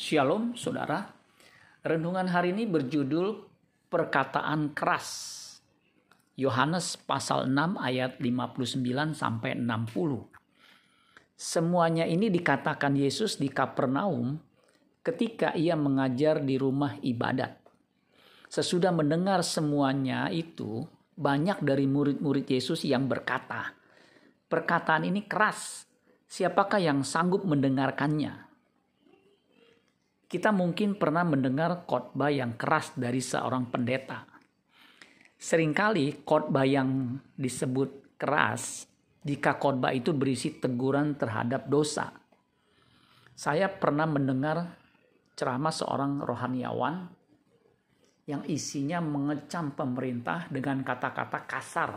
[0.00, 1.12] Shalom saudara.
[1.84, 3.36] Renungan hari ini berjudul
[3.92, 5.12] Perkataan Keras.
[6.40, 8.80] Yohanes pasal 6 ayat 59
[9.12, 10.24] sampai 60.
[11.36, 14.40] Semuanya ini dikatakan Yesus di Kapernaum
[15.04, 17.60] ketika ia mengajar di rumah ibadat.
[18.48, 20.80] Sesudah mendengar semuanya itu,
[21.12, 23.76] banyak dari murid-murid Yesus yang berkata,
[24.48, 25.84] "Perkataan ini keras.
[26.24, 28.49] Siapakah yang sanggup mendengarkannya?"
[30.30, 34.22] Kita mungkin pernah mendengar khotbah yang keras dari seorang pendeta.
[35.34, 38.86] Seringkali khotbah yang disebut keras
[39.26, 42.14] jika khotbah itu berisi teguran terhadap dosa.
[43.34, 44.70] Saya pernah mendengar
[45.34, 47.10] ceramah seorang rohaniawan
[48.30, 51.90] yang isinya mengecam pemerintah dengan kata-kata kasar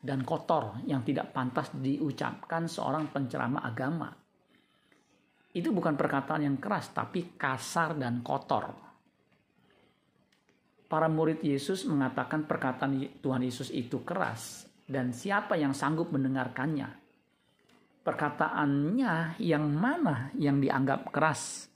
[0.00, 4.08] dan kotor yang tidak pantas diucapkan seorang penceramah agama
[5.56, 8.76] itu bukan perkataan yang keras, tapi kasar dan kotor.
[10.84, 16.92] Para murid Yesus mengatakan perkataan Tuhan Yesus itu keras, dan siapa yang sanggup mendengarkannya?
[18.04, 21.72] Perkataannya yang mana yang dianggap keras,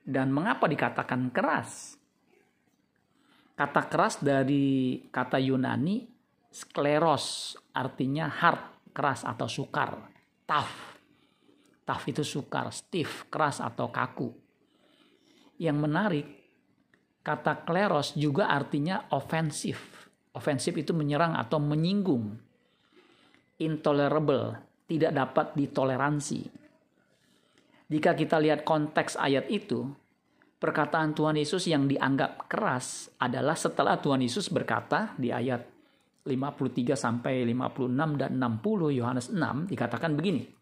[0.00, 2.00] dan mengapa dikatakan keras?
[3.52, 6.00] Kata keras dari kata Yunani
[6.48, 10.00] skleros, artinya hard, keras atau sukar,
[10.48, 10.95] tough
[11.86, 14.34] Tough itu sukar, stiff, keras atau kaku.
[15.54, 16.26] Yang menarik,
[17.22, 20.10] kata kleros juga artinya ofensif.
[20.34, 22.34] Ofensif itu menyerang atau menyinggung.
[23.62, 24.58] Intolerable,
[24.90, 26.40] tidak dapat ditoleransi.
[27.86, 29.86] Jika kita lihat konteks ayat itu,
[30.58, 35.62] perkataan Tuhan Yesus yang dianggap keras adalah setelah Tuhan Yesus berkata di ayat
[36.26, 40.55] 53 sampai 56 dan 60 Yohanes 6 dikatakan begini.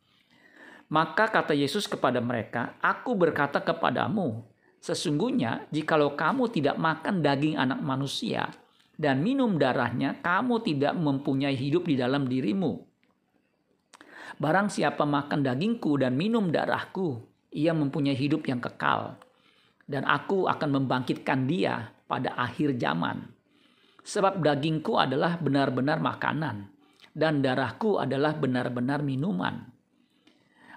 [0.93, 4.45] Maka kata Yesus kepada mereka, Aku berkata kepadamu,
[4.81, 8.53] sesungguhnya jikalau kamu tidak makan daging anak manusia
[8.95, 12.79] dan minum darahnya, kamu tidak mempunyai hidup di dalam dirimu.
[14.39, 19.19] Barang siapa makan dagingku dan minum darahku, ia mempunyai hidup yang kekal.
[19.85, 23.29] Dan aku akan membangkitkan dia pada akhir zaman.
[24.01, 26.71] Sebab dagingku adalah benar-benar makanan,
[27.13, 29.74] dan darahku adalah benar-benar minuman.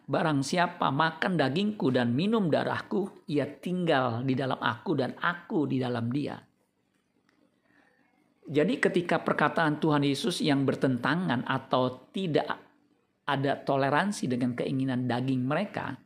[0.08, 5.84] Barang siapa makan dagingku dan minum darahku, ia tinggal di dalam aku dan aku di
[5.84, 6.40] dalam dia.
[8.48, 12.48] Jadi ketika perkataan Tuhan Yesus yang bertentangan atau tidak
[13.28, 16.00] ada toleransi dengan keinginan daging mereka,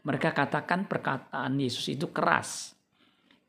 [0.00, 2.72] mereka katakan perkataan Yesus itu keras.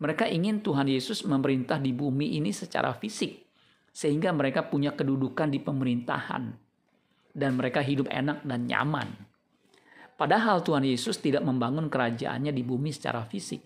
[0.04, 3.48] Mereka ingin Tuhan Yesus memerintah di bumi ini secara fisik,
[3.96, 6.44] sehingga mereka punya kedudukan di pemerintahan,
[7.32, 9.27] dan mereka hidup enak dan nyaman.
[10.18, 13.62] Padahal Tuhan Yesus tidak membangun kerajaannya di bumi secara fisik.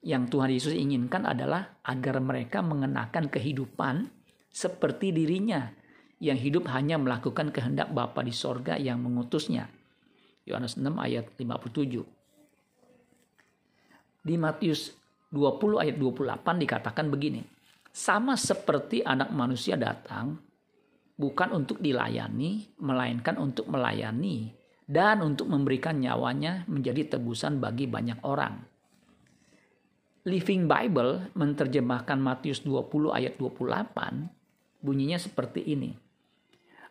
[0.00, 4.08] Yang Tuhan Yesus inginkan adalah agar mereka mengenakan kehidupan
[4.48, 5.68] seperti dirinya
[6.16, 9.68] yang hidup hanya melakukan kehendak Bapa di sorga yang mengutusnya.
[10.48, 12.08] Yohanes 6 ayat 57.
[14.24, 14.96] Di Matius
[15.28, 17.44] 20 ayat 28 dikatakan begini.
[17.92, 20.40] Sama seperti anak manusia datang
[21.20, 24.59] bukan untuk dilayani, melainkan untuk melayani
[24.90, 28.58] dan untuk memberikan nyawanya menjadi tebusan bagi banyak orang.
[30.26, 35.94] Living Bible menerjemahkan Matius 20 ayat 28 bunyinya seperti ini.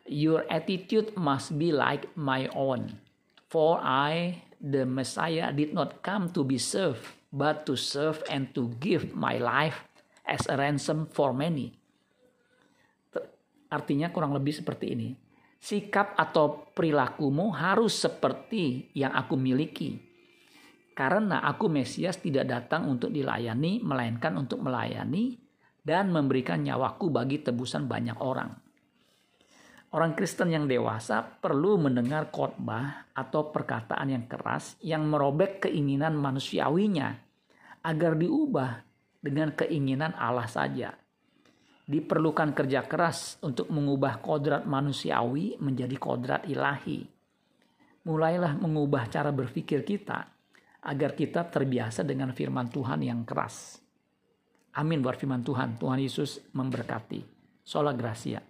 [0.08, 2.98] Your attitude must be like my own.
[3.52, 8.74] For I, the Messiah, did not come to be served, but to serve and to
[8.82, 9.86] give my life
[10.26, 11.76] as a ransom for many.
[13.70, 15.29] Artinya kurang lebih seperti ini
[15.60, 20.00] sikap atau perilakumu harus seperti yang aku miliki.
[20.96, 25.40] Karena aku Mesias tidak datang untuk dilayani, melainkan untuk melayani
[25.84, 28.52] dan memberikan nyawaku bagi tebusan banyak orang.
[29.90, 37.18] Orang Kristen yang dewasa perlu mendengar khotbah atau perkataan yang keras yang merobek keinginan manusiawinya
[37.82, 38.86] agar diubah
[39.18, 40.94] dengan keinginan Allah saja
[41.90, 47.02] diperlukan kerja keras untuk mengubah kodrat manusiawi menjadi kodrat ilahi.
[48.06, 50.30] Mulailah mengubah cara berpikir kita
[50.86, 53.82] agar kita terbiasa dengan firman Tuhan yang keras.
[54.78, 55.82] Amin buat firman Tuhan.
[55.82, 57.26] Tuhan Yesus memberkati.
[57.66, 58.49] Sola Gracia.